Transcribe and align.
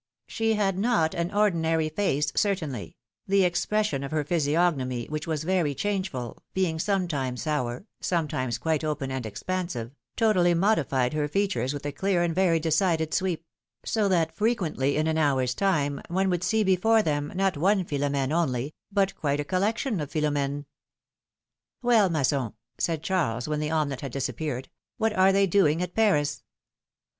She 0.25 0.55
had 0.55 0.79
not 0.79 1.13
an 1.13 1.31
ordinary 1.31 1.87
face, 1.89 2.31
certainly; 2.35 2.95
the 3.27 3.43
expression 3.43 4.03
of 4.03 4.09
her 4.09 4.23
physiognomy, 4.23 5.05
which 5.09 5.27
was 5.27 5.43
very 5.43 5.75
changeful, 5.75 6.41
being 6.55 6.79
sometimes 6.79 7.43
sour, 7.43 7.85
sometimes 7.99 8.57
quite 8.57 8.83
open 8.83 9.11
and 9.11 9.27
expansive, 9.27 9.91
totally 10.15 10.55
modified 10.55 11.13
her 11.13 11.27
features 11.27 11.71
with 11.71 11.85
a 11.85 11.91
clear 11.91 12.23
and 12.23 12.33
very 12.33 12.59
decided 12.59 13.13
sweep; 13.13 13.45
so 13.85 14.07
that 14.09 14.35
frequently 14.35 14.97
in 14.97 15.05
an 15.05 15.19
hour's 15.19 15.53
time, 15.53 16.01
one 16.07 16.31
would 16.31 16.43
see 16.43 16.63
before 16.63 17.03
them, 17.03 17.31
not 17.35 17.55
one 17.55 17.85
Philomdne 17.85 18.31
only, 18.31 18.73
but 18.91 19.15
quite 19.15 19.39
a 19.39 19.45
collection 19.45 19.99
of 19.99 20.09
Philom^nes. 20.09 20.65
Well, 21.83 22.09
Masson," 22.09 22.53
said 22.79 23.03
Charles, 23.03 23.45
wdien 23.45 23.59
the 23.59 23.69
omelette 23.69 24.01
had 24.01 24.11
disappeared, 24.11 24.67
what 24.97 25.13
are 25.13 25.31
they 25.31 25.45
doing 25.45 25.79
at 25.79 25.93
Paris?" 25.93 26.41